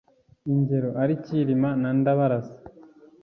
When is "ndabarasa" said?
1.99-2.57